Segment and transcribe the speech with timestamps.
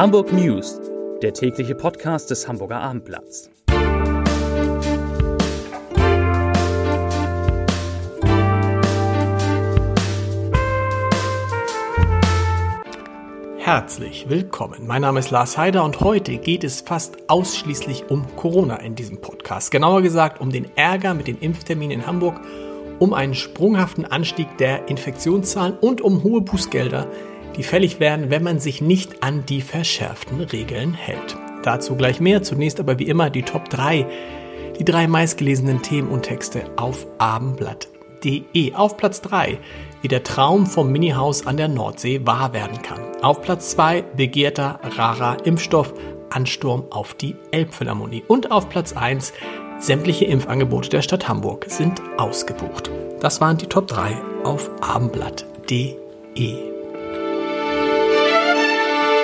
[0.00, 0.80] Hamburg News,
[1.20, 3.50] der tägliche Podcast des Hamburger Abendblatts.
[13.58, 14.86] Herzlich willkommen.
[14.86, 19.20] Mein Name ist Lars Heider und heute geht es fast ausschließlich um Corona in diesem
[19.20, 19.70] Podcast.
[19.70, 22.40] Genauer gesagt um den Ärger mit den Impfterminen in Hamburg,
[23.00, 27.06] um einen sprunghaften Anstieg der Infektionszahlen und um hohe Bußgelder,
[27.60, 31.36] die fällig werden, wenn man sich nicht an die verschärften Regeln hält.
[31.62, 34.06] Dazu gleich mehr, zunächst aber wie immer die Top 3,
[34.78, 38.72] die drei meistgelesenen Themen und Texte auf abendblatt.de.
[38.72, 39.58] Auf Platz 3,
[40.00, 43.00] wie der Traum vom Minihaus an der Nordsee wahr werden kann.
[43.20, 45.92] Auf Platz 2, begehrter, rarer Impfstoff,
[46.30, 48.24] Ansturm auf die Elbphilharmonie.
[48.26, 49.34] Und auf Platz 1,
[49.78, 52.90] sämtliche Impfangebote der Stadt Hamburg sind ausgebucht.
[53.20, 56.69] Das waren die Top 3 auf abendblatt.de.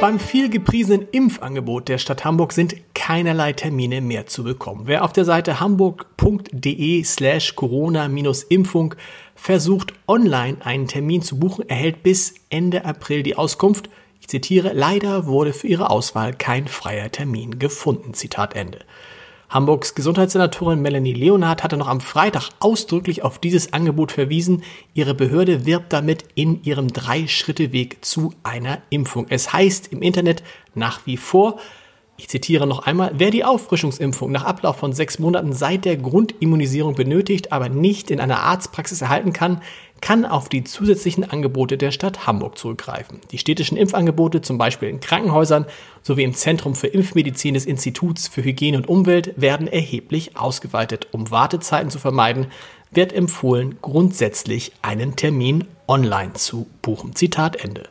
[0.00, 4.84] Beim viel gepriesenen Impfangebot der Stadt Hamburg sind keinerlei Termine mehr zu bekommen.
[4.86, 8.94] Wer auf der Seite hamburg.de slash corona-impfung
[9.34, 15.26] versucht, online einen Termin zu buchen, erhält bis Ende April die Auskunft, ich zitiere, leider
[15.26, 18.14] wurde für Ihre Auswahl kein freier Termin gefunden.
[18.14, 18.78] Zitat Ende.
[19.50, 24.62] Hamburgs Gesundheitssenatorin Melanie Leonhardt hatte noch am Freitag ausdrücklich auf dieses Angebot verwiesen.
[24.94, 29.26] Ihre Behörde wirbt damit in ihrem Drei-Schritte-Weg zu einer Impfung.
[29.28, 30.44] Es heißt im Internet
[30.76, 31.58] nach wie vor,
[32.16, 36.94] ich zitiere noch einmal, wer die Auffrischungsimpfung nach Ablauf von sechs Monaten seit der Grundimmunisierung
[36.94, 39.62] benötigt, aber nicht in einer Arztpraxis erhalten kann,
[40.00, 43.20] kann auf die zusätzlichen Angebote der Stadt Hamburg zurückgreifen.
[43.30, 45.66] Die städtischen Impfangebote, zum Beispiel in Krankenhäusern
[46.02, 51.08] sowie im Zentrum für Impfmedizin des Instituts für Hygiene und Umwelt, werden erheblich ausgeweitet.
[51.12, 52.46] Um Wartezeiten zu vermeiden,
[52.90, 57.14] wird empfohlen, grundsätzlich einen Termin online zu buchen.
[57.14, 57.84] Zitat Ende.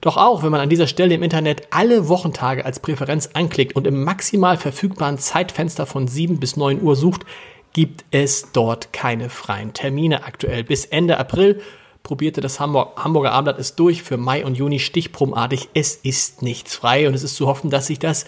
[0.00, 3.86] Doch auch wenn man an dieser Stelle im Internet alle Wochentage als Präferenz anklickt und
[3.86, 7.24] im maximal verfügbaren Zeitfenster von 7 bis 9 Uhr sucht,
[7.74, 10.64] gibt es dort keine freien Termine aktuell.
[10.64, 11.60] Bis Ende April
[12.02, 15.68] probierte das Hamburg, Hamburger Abendblatt es durch für Mai und Juni stichprobenartig.
[15.74, 18.24] Es ist nichts frei und es ist zu hoffen, dass sich das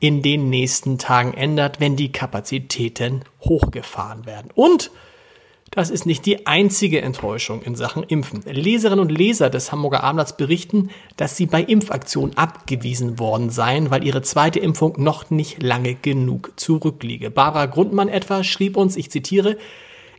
[0.00, 4.50] in den nächsten Tagen ändert, wenn die Kapazitäten hochgefahren werden.
[4.54, 4.90] Und
[5.70, 8.42] das ist nicht die einzige Enttäuschung in Sachen Impfen.
[8.42, 14.04] Leserinnen und Leser des Hamburger Abendblatts berichten, dass sie bei Impfaktionen abgewiesen worden seien, weil
[14.04, 17.30] ihre zweite Impfung noch nicht lange genug zurückliege.
[17.30, 19.56] Barbara Grundmann etwa schrieb uns, ich zitiere,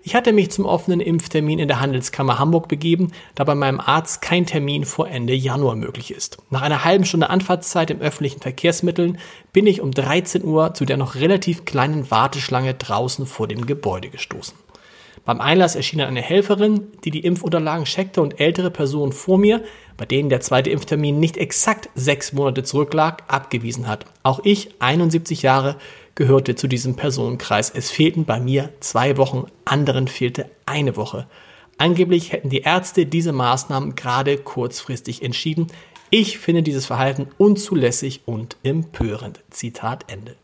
[0.04, 4.22] ich hatte mich zum offenen Impftermin in der Handelskammer Hamburg begeben, da bei meinem Arzt
[4.22, 6.38] kein Termin vor Ende Januar möglich ist.
[6.50, 9.20] Nach einer halben Stunde Anfahrtszeit im öffentlichen Verkehrsmitteln
[9.54, 14.10] bin ich um 13 Uhr zu der noch relativ kleinen Warteschlange draußen vor dem Gebäude
[14.10, 14.58] gestoßen.
[15.24, 19.64] Beim Einlass erschien eine Helferin, die die Impfunterlagen checkte und ältere Personen vor mir,
[19.96, 24.06] bei denen der zweite Impftermin nicht exakt sechs Monate zurücklag, abgewiesen hat.
[24.24, 25.76] Auch ich, 71 Jahre,
[26.16, 27.70] gehörte zu diesem Personenkreis.
[27.70, 31.28] Es fehlten bei mir zwei Wochen, anderen fehlte eine Woche.
[31.78, 35.68] Angeblich hätten die Ärzte diese Maßnahmen gerade kurzfristig entschieden.
[36.10, 39.40] Ich finde dieses Verhalten unzulässig und empörend.
[39.50, 40.36] Zitat Ende.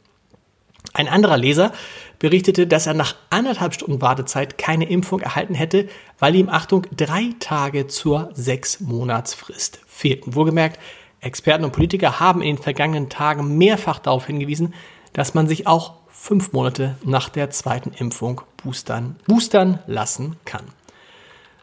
[0.94, 1.74] Ein anderer Leser
[2.20, 5.88] berichtete, dass er nach anderthalb Stunden Wartezeit keine Impfung erhalten hätte,
[6.20, 10.36] weil ihm, Achtung, drei Tage zur sechs Monatsfrist fehlten.
[10.36, 10.80] Wohlgemerkt,
[11.20, 14.74] Experten und Politiker haben in den vergangenen Tagen mehrfach darauf hingewiesen,
[15.14, 20.66] dass man sich auch fünf Monate nach der zweiten Impfung boostern, boostern lassen kann.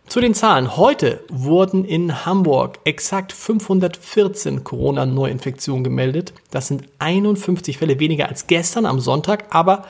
[0.07, 0.77] Zu den Zahlen.
[0.77, 6.35] Heute wurden in Hamburg exakt 514 Corona-Neuinfektionen gemeldet.
[6.51, 9.87] Das sind 51 Fälle weniger als gestern am Sonntag, aber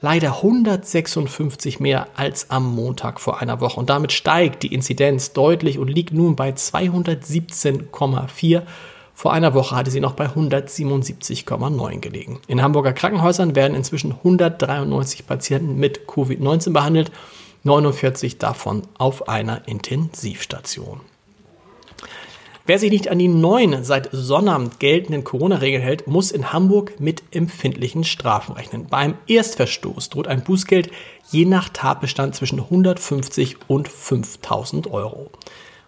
[0.00, 3.78] leider 156 mehr als am Montag vor einer Woche.
[3.78, 8.62] Und damit steigt die Inzidenz deutlich und liegt nun bei 217,4.
[9.14, 12.40] Vor einer Woche hatte sie noch bei 177,9 gelegen.
[12.48, 17.12] In Hamburger Krankenhäusern werden inzwischen 193 Patienten mit Covid-19 behandelt
[17.64, 21.00] 49 davon auf einer Intensivstation.
[22.64, 27.22] Wer sich nicht an die neuen seit Sonnabend geltenden Corona-Regeln hält, muss in Hamburg mit
[27.32, 28.86] empfindlichen Strafen rechnen.
[28.86, 30.90] Beim Erstverstoß droht ein Bußgeld
[31.30, 35.30] je nach Tatbestand zwischen 150 und 5000 Euro.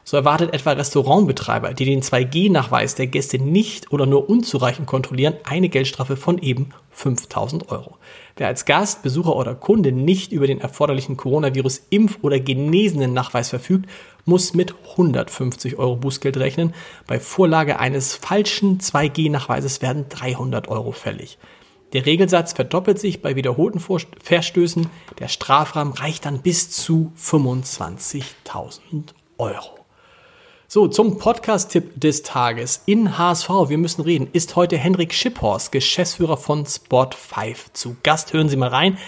[0.07, 5.71] So erwartet etwa Restaurantbetreiber, die den 2G-Nachweis der Gäste nicht oder nur unzureichend kontrollieren, eine
[5.71, 7.97] Geldstrafe von eben 5000 Euro.
[8.37, 13.89] Wer als Gast, Besucher oder Kunde nicht über den erforderlichen Coronavirus-Impf- oder genesenen Nachweis verfügt,
[14.27, 16.75] muss mit 150 Euro Bußgeld rechnen.
[17.07, 21.39] Bei Vorlage eines falschen 2G-Nachweises werden 300 Euro fällig.
[21.95, 24.87] Der Regelsatz verdoppelt sich bei wiederholten Verstößen.
[25.19, 29.84] Der Strafrahmen reicht dann bis zu 25.000 Euro.
[30.75, 32.83] So, zum Podcast-Tipp des Tages.
[32.85, 38.33] In HSV, wir müssen reden, ist heute Henrik Schipphorst, Geschäftsführer von Sport5 zu Gast.
[38.33, 38.99] Hören Sie mal rein.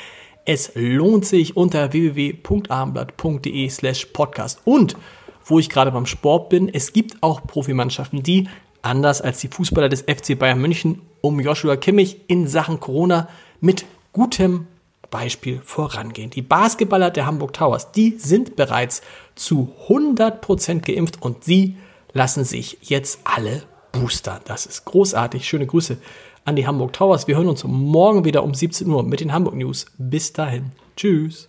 [0.45, 4.61] Es lohnt sich unter www.abendblatt.de slash podcast.
[4.65, 4.97] Und,
[5.45, 8.49] wo ich gerade beim Sport bin, es gibt auch Profimannschaften, die,
[8.83, 13.29] anders als die Fußballer des FC Bayern München, um Joshua Kimmich in Sachen Corona
[13.61, 14.69] mit gutem
[15.11, 16.31] Beispiel vorangehen.
[16.31, 19.03] Die Basketballer der Hamburg Towers, die sind bereits
[19.35, 21.77] zu 100% geimpft und sie
[22.13, 23.63] lassen sich jetzt alle
[23.93, 24.41] boostern.
[24.45, 25.47] Das ist großartig.
[25.47, 25.99] Schöne Grüße
[26.45, 27.27] an die Hamburg Towers.
[27.27, 29.87] Wir hören uns morgen wieder um 17 Uhr mit den Hamburg News.
[29.99, 30.73] Bis dahin.
[30.97, 31.49] Tschüss.